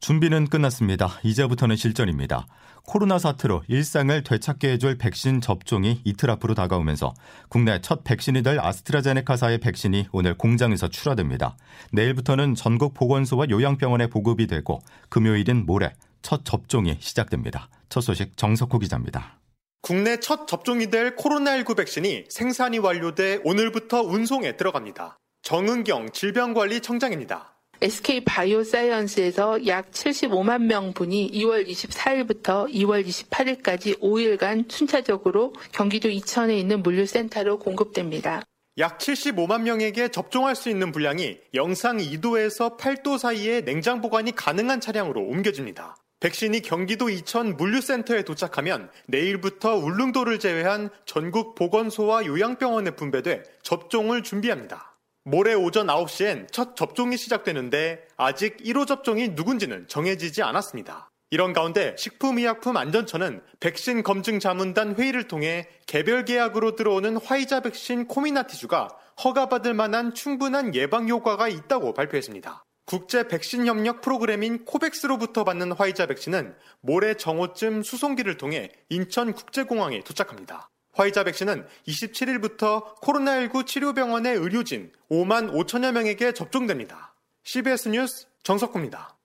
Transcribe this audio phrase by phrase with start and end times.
[0.00, 1.10] 준비는 끝났습니다.
[1.22, 2.46] 이제부터는 실전입니다.
[2.84, 7.12] 코로나 사태로 일상을 되찾게 해줄 백신 접종이 이틀 앞으로 다가오면서
[7.48, 11.56] 국내 첫 백신이 될 아스트라제네카사의 백신이 오늘 공장에서 출하됩니다.
[11.92, 14.80] 내일부터는 전국 보건소와 요양병원에 보급이 되고
[15.10, 15.92] 금요일인 모레
[16.22, 17.68] 첫 접종이 시작됩니다.
[17.90, 19.38] 첫 소식 정석호 기자입니다.
[19.82, 25.18] 국내 첫 접종이 될 코로나19 백신이 생산이 완료돼 오늘부터 운송에 들어갑니다.
[25.42, 27.59] 정은경 질병관리청장입니다.
[27.82, 36.82] SK 바이오사이언스에서 약 75만 명 분이 2월 24일부터 2월 28일까지 5일간 순차적으로 경기도 이천에 있는
[36.82, 38.42] 물류센터로 공급됩니다.
[38.76, 45.22] 약 75만 명에게 접종할 수 있는 분량이 영상 2도에서 8도 사이에 냉장 보관이 가능한 차량으로
[45.22, 45.96] 옮겨집니다.
[46.20, 54.89] 백신이 경기도 이천 물류센터에 도착하면 내일부터 울릉도를 제외한 전국 보건소와 요양병원에 분배돼 접종을 준비합니다.
[55.24, 61.10] 모레 오전 9시엔 첫 접종이 시작되는데 아직 1호 접종이 누군지는 정해지지 않았습니다.
[61.30, 68.88] 이런 가운데 식품의약품안전처는 백신 검증 자문단 회의를 통해 개별 계약으로 들어오는 화이자 백신 코미나티주가
[69.22, 72.64] 허가받을 만한 충분한 예방 효과가 있다고 발표했습니다.
[72.86, 80.70] 국제 백신 협력 프로그램인 코백스로부터 받는 화이자 백신은 모레 정오쯤 수송기를 통해 인천 국제공항에 도착합니다.
[80.92, 87.14] 화이자 백신은 27일부터 코로나19 치료병원의 의료진 5만 5천여 명에게 접종됩니다.
[87.44, 89.16] CBS 뉴스 정석호입니다.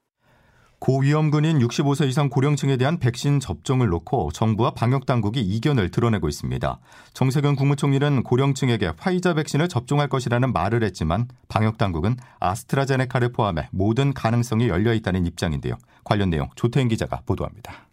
[0.80, 6.80] 고위험군인 65세 이상 고령층에 대한 백신 접종을 놓고 정부와 방역당국이 이견을 드러내고 있습니다.
[7.13, 14.93] 정세균 국무총리는 고령층에게 화이자 백신을 접종할 것이라는 말을 했지만 방역당국은 아스트라제네카를 포함해 모든 가능성이 열려
[14.93, 15.75] 있다는 입장인데요.
[16.04, 17.85] 관련 내용 조태인 기자가 보도합니다.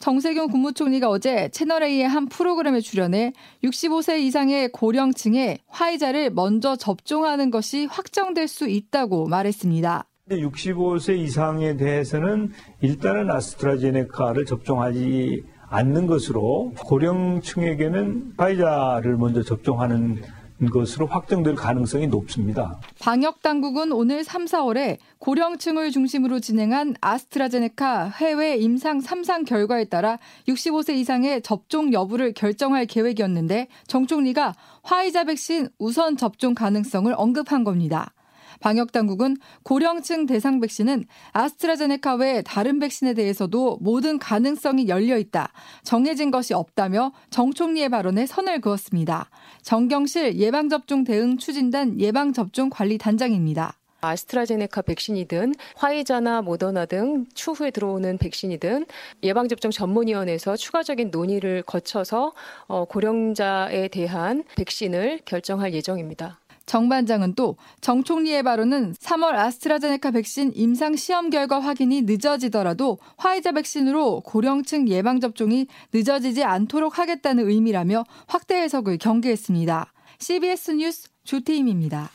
[0.00, 8.48] 정세균 국무총리가 어제 채널A의 한 프로그램에 출연해 65세 이상의 고령층에 화이자를 먼저 접종하는 것이 확정될
[8.48, 10.06] 수 있다고 말했습니다.
[10.30, 12.50] 65세 이상에 대해서는
[12.80, 20.22] 일단은 아스트라제네카를 접종하지 않는 것으로 고령층에게는 화이자를 먼저 접종하는
[20.68, 22.78] 것으로 확정될 가능성이 높습니다.
[23.00, 30.18] 방역 당국은 오늘 3, 4월에 고령층을 중심으로 진행한 아스트라제네카 해외 임상 3상 결과에 따라
[30.48, 38.12] 65세 이상의 접종 여부를 결정할 계획이었는데 정 총리가 화이자 백신 우선 접종 가능성을 언급한 겁니다.
[38.60, 45.52] 방역 당국은 고령층 대상 백신은 아스트라제네카 외 다른 백신에 대해서도 모든 가능성이 열려 있다.
[45.82, 49.30] 정해진 것이 없다며 정 총리의 발언에 선을 그었습니다.
[49.62, 53.74] 정경실 예방접종 대응 추진단 예방접종 관리 단장입니다.
[54.00, 58.86] 아스트라제네카 백신이든 화이자나 모더나 등 추후에 들어오는 백신이든
[59.22, 62.32] 예방접종 전문위원회에서 추가적인 논의를 거쳐서
[62.66, 66.40] 어, 고령자에 대한 백신을 결정할 예정입니다.
[66.70, 73.50] 정 반장은 또 정 총리의 발언은 3월 아스트라제네카 백신 임상 시험 결과 확인이 늦어지더라도 화이자
[73.50, 79.92] 백신으로 고령층 예방 접종이 늦어지지 않도록 하겠다는 의미라며 확대 해석을 경계했습니다.
[80.20, 82.10] CBS 뉴스 조태임입니다.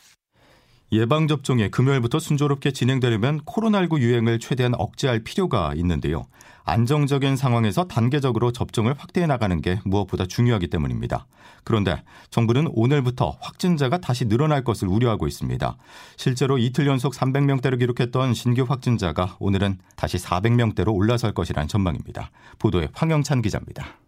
[0.92, 6.28] 예방 접종이 금요일부터 순조롭게 진행되려면 코로나19 유행을 최대한 억제할 필요가 있는데요.
[6.66, 11.28] 안정적인 상황에서 단계적으로 접종을 확대해 나가는 게 무엇보다 중요하기 때문입니다.
[11.62, 15.78] 그런데 정부는 오늘부터 확진자가 다시 늘어날 것을 우려하고 있습니다.
[16.16, 22.32] 실제로 이틀 연속 300명대를 기록했던 신규 확진자가 오늘은 다시 400명대로 올라설 것이라는 전망입니다.
[22.58, 24.00] 보도에 황영찬 기자입니다.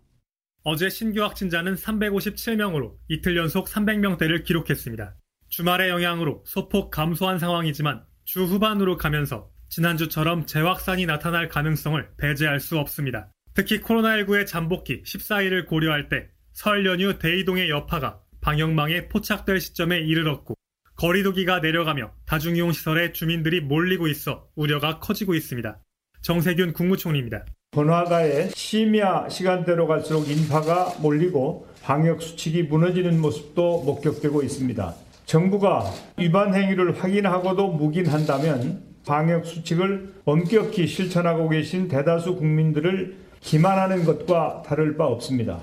[0.64, 5.14] 어제 신규 확진자는 357명으로 이틀 연속 300명대를 기록했습니다.
[5.48, 13.30] 주말의 영향으로 소폭 감소한 상황이지만 주 후반으로 가면서 지난주처럼 재확산이 나타날 가능성을 배제할 수 없습니다.
[13.54, 16.28] 특히 코로나19의 잠복기 14일을 고려할 때
[16.58, 20.54] 설 연휴 대이동의 여파가 방역망에 포착될 시점에 이르렀고
[20.96, 25.78] 거리두기가 내려가며 다중이용 시설에 주민들이 몰리고 있어 우려가 커지고 있습니다.
[26.20, 27.44] 정세균 국무총리입니다.
[27.70, 34.96] 번화가에 심야 시간대로 갈수록 인파가 몰리고 방역 수칙이 무너지는 모습도 목격되고 있습니다.
[35.26, 35.84] 정부가
[36.16, 45.06] 위반 행위를 확인하고도 묵인한다면 방역 수칙을 엄격히 실천하고 계신 대다수 국민들을 기만하는 것과 다를 바
[45.06, 45.60] 없습니다.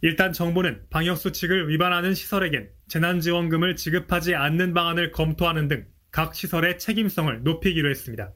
[0.00, 7.42] 일단 정부는 방역 수칙을 위반하는 시설에겐 재난지원금을 지급하지 않는 방안을 검토하는 등 각 시설의 책임성을
[7.42, 8.32] 높이기로 했습니다.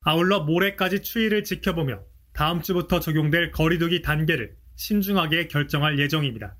[0.00, 2.00] 아울러 모레까지 추이를 지켜보며
[2.32, 6.56] 다음 주부터 적용될 거리두기 단계를 신중하게 결정할 예정입니다.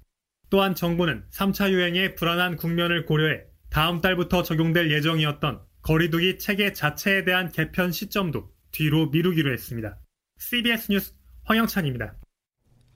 [0.50, 7.50] 또한 정부는 3차 유행의 불안한 국면을 고려해 다음 달부터 적용될 예정이었던 거리두기 체계 자체에 대한
[7.50, 9.96] 개편 시점도 뒤로 미루기로 했습니다.
[10.38, 11.14] CBS 뉴스
[11.44, 12.12] 황영찬입니다.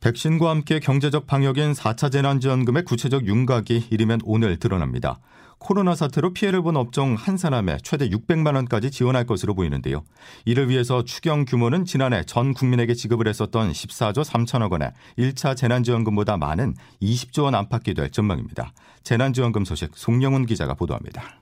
[0.00, 5.21] 백신과 함께 경제적 방역인 4차 재난지원금의 구체적 윤곽이 이르면 오늘 드러납니다.
[5.59, 10.05] 코로나 사태로 피해를 본 업종 한 사람에 최대 600만 원까지 지원할 것으로 보이는데요.
[10.44, 16.75] 이를 위해서 추경 규모는 지난해 전 국민에게 지급을 했었던 14조 3천억 원의 1차 재난지원금보다 많은
[17.00, 18.75] 20조 원 안팎이 될 전망입니다.
[19.03, 21.42] 재난지원금 소식 송영훈 기자가 보도합니다.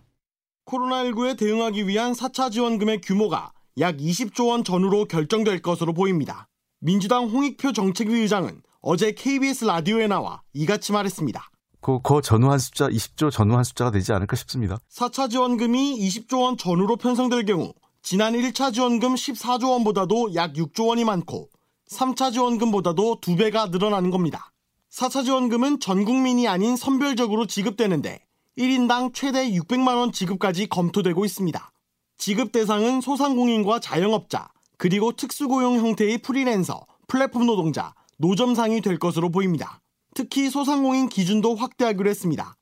[0.70, 6.48] 코로나19에 대응하기 위한 4차 지원금의 규모가 약 20조 원 전후로 결정될 것으로 보입니다.
[6.80, 11.50] 민주당 홍익표 정책위 의장은 어제 KBS 라디오에 나와 이같이 말했습니다.
[11.80, 14.78] 그, 그 전후한 숫자, 20조 전후한 숫자가 되지 않을까 싶습니다.
[14.92, 21.04] 4차 지원금이 20조 원 전후로 편성될 경우 지난 1차 지원금 14조 원보다도 약 6조 원이
[21.04, 21.48] 많고
[21.90, 24.52] 3차 지원금보다도 2배가 늘어나는 겁니다.
[24.92, 28.24] 4차 지원금은 전 국민이 아닌 선별적으로 지급되는데
[28.58, 31.70] 1인당 최대 600만 원 지급까지 검토되고 있습니다.
[32.18, 39.80] 지급 대상은 소상공인과 자영업자, 그리고 특수고용 형태의 프리랜서, 플랫폼 노동자, 노점상이 될 것으로 보입니다.
[40.14, 42.56] 특히 소상공인 기준도 확대하기로 했습니다.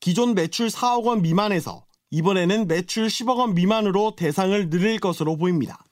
[0.00, 5.84] 기존 매출 4억 원 미만에서 이번에는 매출 10억 원 미만으로 대상을 늘릴 것으로 보입니다.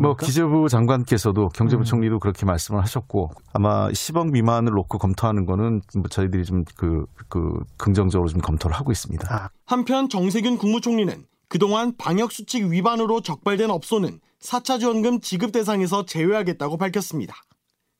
[0.00, 2.20] 뭐 기재부 장관께서도 경제부총리도 음.
[2.20, 8.40] 그렇게 말씀을 하셨고 아마 10억 미만을 놓고 검토하는 거는 뭐 저희들이 좀그 그 긍정적으로 좀
[8.40, 9.34] 검토를 하고 있습니다.
[9.34, 9.50] 아.
[9.66, 17.34] 한편 정세균 국무총리는 그동안 방역 수칙 위반으로 적발된 업소는 4차 지원금 지급 대상에서 제외하겠다고 밝혔습니다.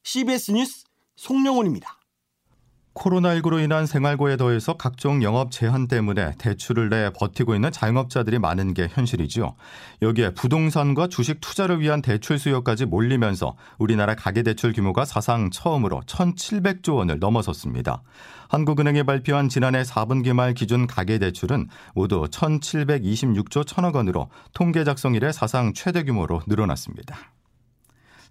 [0.03, 0.85] CBS 뉴스
[1.17, 2.02] 송영훈입니다.
[2.95, 8.89] 코로나19로 인한 생활고에 더해서 각종 영업 제한 때문에 대출을 내 버티고 있는 자영업자들이 많은 게
[8.91, 9.55] 현실이죠.
[10.03, 17.19] 여기에 부동산과 주식 투자를 위한 대출 수요까지 몰리면서 우리나라 가계대출 규모가 사상 처음으로 1,700조 원을
[17.19, 18.03] 넘어섰습니다.
[18.49, 25.73] 한국은행이 발표한 지난해 4분기 말 기준 가계대출은 모두 1,726조 1천억 원으로 통계 작성 이래 사상
[25.73, 27.17] 최대 규모로 늘어났습니다.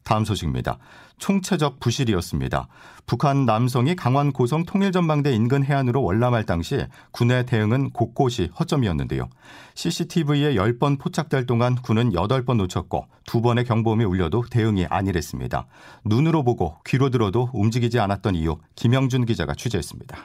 [0.04, 0.78] 다음 소식입니다.
[1.18, 2.68] 총체적 부실이었습니다.
[3.06, 9.30] 북한 남성이 강원 고성 통일전망대 인근 해안으로 월남할 당시 군의 대응은 곳곳이 허점이었는데요.
[9.76, 15.68] CCTV에 10번 포착될 동안 군은 8번 놓쳤고 2번의 경보음이 울려도 대응이 안일했습니다.
[16.06, 20.18] 눈으로 보고 귀로 들어도 움직이지 않았던 이유 김영준 기자가 취재했습니다.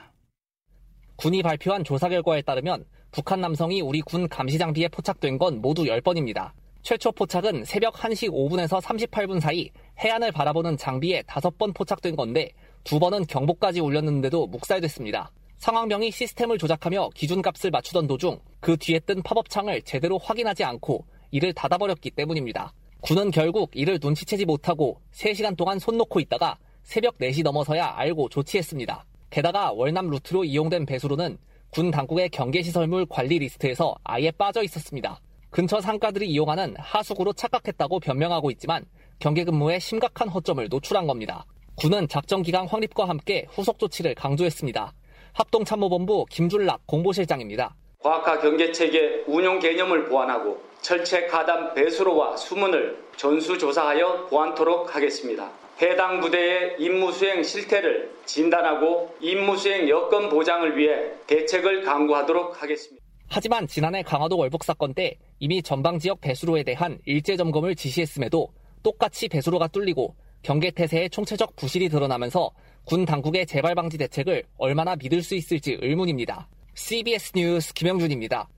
[1.16, 6.52] 군이 발표한 조사 결과에 따르면 북한 남성이 우리 군 감시 장비에 포착된 건 모두 10번입니다.
[6.86, 9.68] 최초 포착은 새벽 1시 5분에서 38분 사이
[9.98, 12.52] 해안을 바라보는 장비에 5번 포착된 건데
[12.84, 15.32] 2번은 경보까지 울렸는데도 묵살됐습니다.
[15.56, 22.12] 상황병이 시스템을 조작하며 기준값을 맞추던 도중 그 뒤에 뜬 팝업창을 제대로 확인하지 않고 이를 닫아버렸기
[22.12, 22.72] 때문입니다.
[23.00, 29.04] 군은 결국 이를 눈치채지 못하고 3시간 동안 손 놓고 있다가 새벽 4시 넘어서야 알고 조치했습니다.
[29.30, 31.38] 게다가 월남 루트로 이용된 배수로는
[31.70, 35.20] 군 당국의 경계시설물 관리 리스트에서 아예 빠져 있었습니다.
[35.50, 38.84] 근처 상가들이 이용하는 하수구로 착각했다고 변명하고 있지만
[39.18, 41.44] 경계 근무에 심각한 허점을 노출한 겁니다.
[41.76, 44.92] 군은 작전 기간 확립과 함께 후속 조치를 강조했습니다.
[45.32, 47.74] 합동참모본부 김준락 공보실장입니다.
[48.02, 55.50] 과학화 경계체계 운용 개념을 보완하고 철책 가담 배수로와 수문을 전수조사하여 보완토록 하겠습니다.
[55.82, 63.04] 해당 부대의 임무 수행 실태를 진단하고 임무 수행 여건 보장을 위해 대책을 강구하도록 하겠습니다.
[63.28, 68.48] 하지만 지난해 강화도 월북 사건 때 이미 전방 지역 배수로에 대한 일제 점검을 지시했음에도
[68.82, 72.50] 똑같이 배수로가 뚫리고 경계태세의 총체적 부실이 드러나면서
[72.84, 76.48] 군 당국의 재발 방지 대책을 얼마나 믿을 수 있을지 의문입니다.
[76.74, 78.48] CBS 뉴스 김영준입니다.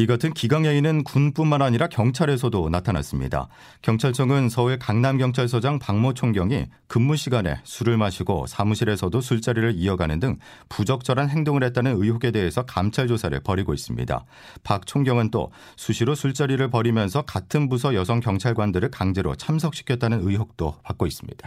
[0.00, 3.48] 이 같은 기강야인은 군뿐만 아니라 경찰에서도 나타났습니다.
[3.82, 10.38] 경찰청은 서울 강남경찰서장 박모 총경이 근무 시간에 술을 마시고 사무실에서도 술자리를 이어가는 등
[10.70, 14.24] 부적절한 행동을 했다는 의혹에 대해서 감찰 조사를 벌이고 있습니다.
[14.62, 21.46] 박 총경은 또 수시로 술자리를 벌이면서 같은 부서 여성 경찰관들을 강제로 참석시켰다는 의혹도 받고 있습니다.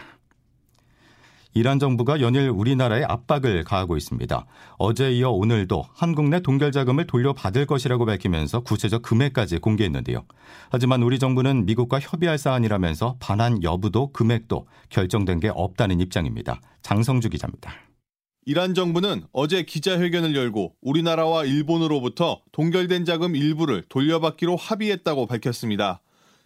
[1.55, 4.45] 이란 정부가 연일 우리나라에 압박을 가하고 있습니다.
[4.77, 10.25] 어제 이어 오늘도 한국 내 동결 자금을 돌려받을 것이라고 밝히면서 구체적 금액까지 공개했는데요.
[10.71, 16.59] 하지만 우리 정부는 미국과 협의할 사안이라면서 반환 여부도 금액도 결정된 게 없다는 입장입니다.
[16.81, 17.71] 장성주 기자입니다.
[18.45, 26.01] 이란 정부는 어제 기자회견을 열고 우리나라와 일본으로부터 동결된 자금 일부를 돌려받기로 합의했다고 밝혔습니다.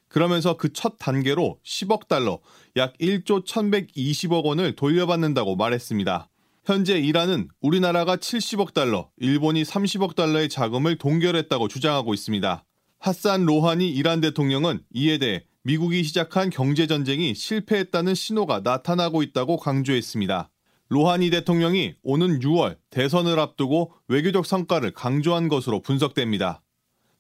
[0.08, 2.40] 그러면서 그 첫 단계로 10억 달러,
[2.76, 6.30] 약 1조 1120억 원을 돌려받는다고 말했습니다.
[6.66, 12.64] 현재 이란은 우리나라가 70억 달러, 일본이 30억 달러의 자금을 동결했다고 주장하고 있습니다.
[13.00, 20.50] 하산 로하니 이란 대통령은 이에 대해 미국이 시작한 경제전쟁이 실패했다는 신호가 나타나고 있다고 강조했습니다.
[20.90, 26.62] 로하니 대통령이 오는 6월 대선을 앞두고 외교적 성과를 강조한 것으로 분석됩니다.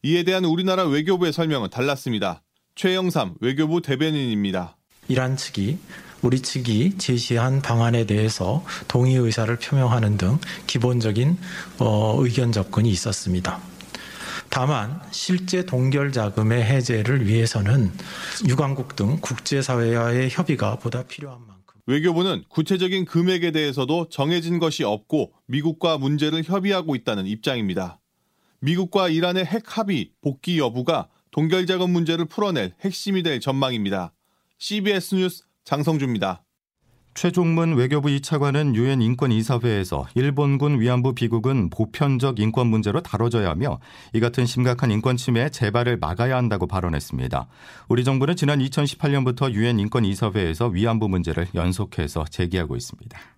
[0.03, 2.43] 이에 대한 우리나라 외교부의 설명은 달랐습니다.
[2.77, 4.77] 최영삼 외교부 대변인입니다.
[5.07, 5.79] 이란 측이
[6.21, 11.39] 우리 측이 제시한 방안에 대해서 동의 의사를 표명하는 등 기본적인
[11.79, 13.59] 어, 의견 접근이 있었습니다.
[14.49, 17.91] 다만 실제 동결 자금의 해제를 위해서는
[18.47, 25.97] 유관국 등 국제사회와의 협의가 보다 필요한 만큼 외교부는 구체적인 금액에 대해서도 정해진 것이 없고 미국과
[25.97, 27.99] 문제를 협의하고 있다는 입장입니다.
[28.59, 34.11] 미국과 이란의 핵 합의 복귀 여부가 동결 자금 문제를 풀어낼 핵심이 될 전망입니다.
[34.57, 36.43] CBS 뉴스 장성주입니다.
[37.13, 43.79] 최종문 외교부 2차관은 유엔 인권 이사회에서 일본군 위안부 비극은 보편적 인권 문제로 다뤄져야 하며
[44.13, 47.47] 이 같은 심각한 인권 침해의 재발을 막아야 한다고 발언했습니다.
[47.87, 53.36] 우리 정부는 지난 2018년부터 유엔 인권 이사회에서 위안부 문제를 연속해서 제기하고 있습니다.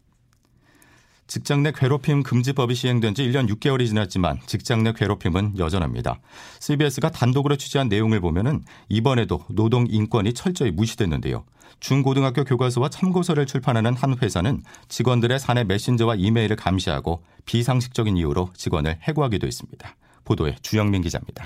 [1.29, 6.19] 직장 내 괴롭힘 금지법이 시행된 지 1년 6개월이 지났지만 직장 내 괴롭힘은 여전합니다.
[6.59, 11.45] CBS가 단독으로 취재한 내용을 보면은 이번에도 노동 인권이 철저히 무시됐는데요.
[11.79, 19.45] 중고등학교 교과서와 참고서를 출판하는 한 회사는 직원들의 사내 메신저와 이메일을 감시하고 비상식적인 이유로 직원을 해고하기도
[19.45, 19.95] 했습니다.
[20.25, 21.45] 보도에 주영민 기자입니다.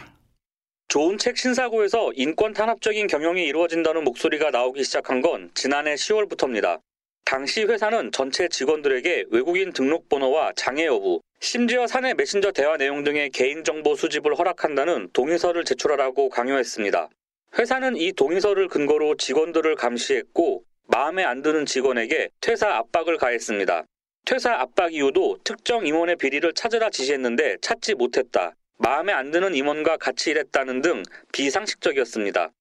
[0.88, 6.80] 좋은 책 신사고에서 인권 탄압적인 경영이 이루어진다는 목소리가 나오기 시작한 건 지난해 10월부터입니다.
[7.26, 13.96] 당시 회사는 전체 직원들에게 외국인 등록번호와 장애 여부, 심지어 사내 메신저 대화 내용 등의 개인정보
[13.96, 17.10] 수집을 허락한다는 동의서를 제출하라고 강요했습니다.
[17.58, 23.86] 회사는 이 동의서를 근거로 직원들을 감시했고 마음에 안 드는 직원에게 퇴사 압박을 가했습니다.
[24.26, 28.54] 퇴사 압박 이유도 특정 임원의 비리를 찾으라 지시했는데 찾지 못했다.
[28.78, 32.52] 마음에 안 드는 임원과 같이 일했다는 등 비상식적이었습니다.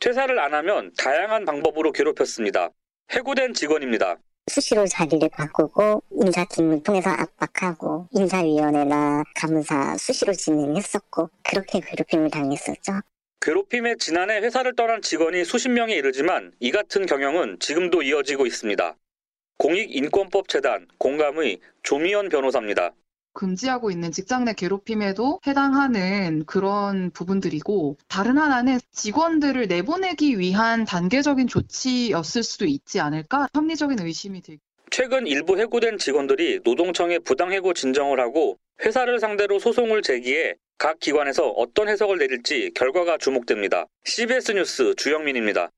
[0.00, 2.70] 퇴사를 안 하면 다양한 방법으로 괴롭혔습니다.
[3.10, 4.18] 해고된 직원입니다.
[4.46, 13.00] 수시로 자리를 바꾸고 인사팀을 통해서 압박하고 인사위원회나 감사 수시로 진행했었고 그렇게 괴롭힘을 당했었죠.
[13.40, 18.96] 괴롭힘에 지난해 회사를 떠난 직원이 수십 명에 이르지만 이 같은 경영은 지금도 이어지고 있습니다.
[19.58, 22.92] 공익인권법재단 공감의 조미연 변호사입니다.
[23.32, 32.42] 금지하고 있는 직장 내 괴롭힘에도 해당하는 그런 부분들이고 다른 하나는 직원들을 내보내기 위한 단계적인 조치였을
[32.42, 34.58] 수도 있지 않을까 합리적인 의심이 들.
[34.90, 41.88] 최근 일부 해고된 직원들이 노동청에 부당해고 진정을 하고 회사를 상대로 소송을 제기해 각 기관에서 어떤
[41.88, 43.86] 해석을 내릴지 결과가 주목됩니다.
[44.04, 45.70] CBS 뉴스 주영민입니다.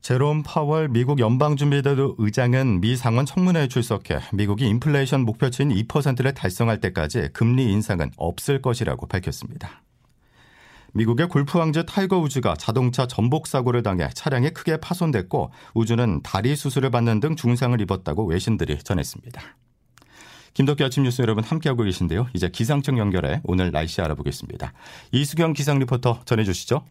[0.00, 7.28] 제롬 파월 미국 연방준비제도 의장은 미 상원 청문회에 출석해 미국이 인플레이션 목표치인 2%를 달성할 때까지
[7.34, 9.82] 금리 인상은 없을 것이라고 밝혔습니다.
[10.94, 16.90] 미국의 골프 황제 타이거 우즈가 자동차 전복 사고를 당해 차량이 크게 파손됐고 우즈는 다리 수술을
[16.90, 19.42] 받는 등 중상을 입었다고 외신들이 전했습니다.
[20.54, 22.26] 김덕기 아침 뉴스 여러분 함께하고 계신데요.
[22.34, 24.72] 이제 기상청 연결해 오늘 날씨 알아보겠습니다.
[25.12, 26.84] 이수경 기상 리포터 전해주시죠.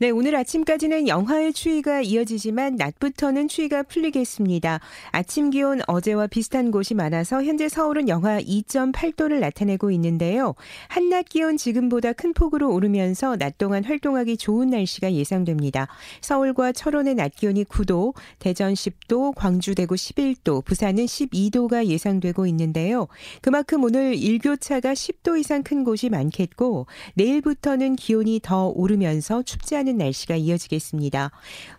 [0.00, 4.80] 네, 오늘 아침까지는 영하의 추위가 이어지지만 낮부터는 추위가 풀리겠습니다.
[5.12, 10.56] 아침 기온 어제와 비슷한 곳이 많아서 현재 서울은 영하 2.8도를 나타내고 있는데요.
[10.88, 15.86] 한낮 기온 지금보다 큰 폭으로 오르면서 낮 동안 활동하기 좋은 날씨가 예상됩니다.
[16.22, 23.06] 서울과 철원의 낮 기온이 9도, 대전 10도, 광주 대구 11도, 부산은 12도가 예상되고 있는데요.
[23.40, 29.98] 그만큼 오늘 일교차가 10도 이상 큰 곳이 많겠고 내일부터는 기온이 더 오르면서 춥지 않은 하는
[29.98, 31.30] 날씨가 이어지겠습니다.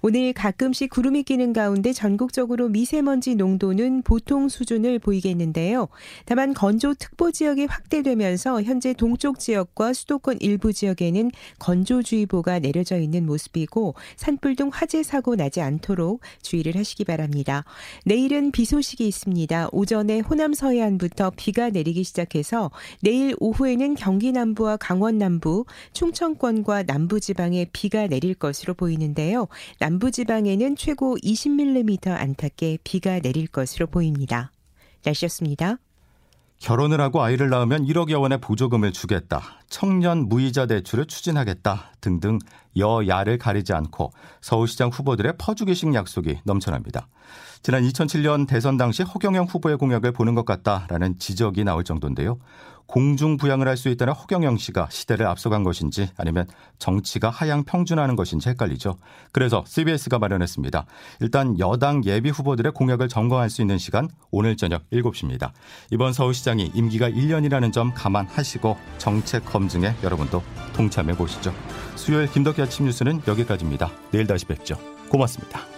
[0.03, 5.87] 오늘 가끔씩 구름이 끼는 가운데 전국적으로 미세먼지 농도는 보통 수준을 보이겠는데요.
[6.25, 14.55] 다만 건조특보 지역이 확대되면서 현재 동쪽 지역과 수도권 일부 지역에는 건조주의보가 내려져 있는 모습이고 산불
[14.55, 17.65] 등 화재 사고 나지 않도록 주의를 하시기 바랍니다.
[18.05, 19.69] 내일은 비 소식이 있습니다.
[19.71, 22.69] 오전에 호남 서해안부터 비가 내리기 시작해서
[23.01, 29.47] 내일 오후에는 경기 남부와 강원 남부, 충청권과 남부 지방에 비가 비가 내릴 것으로 보이는데요.
[29.79, 34.51] 남부지방에는 최고 20mm 안팎의 비가 내릴 것으로 보입니다.
[35.05, 35.77] 날씨였습니다.
[36.59, 39.41] 결혼을 하고 아이를 낳으면 1억여 원의 보조금을 주겠다.
[39.69, 41.93] 청년 무이자 대출을 추진하겠다.
[42.01, 42.39] 등등
[42.75, 44.11] 여야를 가리지 않고
[44.41, 47.07] 서울시장 후보들의 퍼주기식 약속이 넘쳐납니다.
[47.61, 52.39] 지난 2007년 대선 당시 허경영 후보의 공약을 보는 것 같다라는 지적이 나올 정도인데요.
[52.87, 56.47] 공중 부양을 할 수 있다는 허경영 씨가 시대를 앞서간 것인지 아니면
[56.79, 58.97] 정치가 하향 평준하는 것인지 헷갈리죠.
[59.33, 60.85] 그래서 CBS가 마련했습니다.
[61.19, 65.51] 일단 여당 예비 후보들의 공약을 점검할 수 있는 시간 오늘 저녁 7시입니다.
[65.91, 70.41] 이번 서울시장이 임기가 1년이라는 점 감안하시고 정책 검증에 여러분도
[70.73, 71.53] 동참해 보시죠.
[71.95, 73.91] 수요일 김덕기 아침 뉴스는 여기까지입니다.
[74.11, 74.77] 내일 다시 뵙죠.
[75.09, 75.74] 고맙습니다.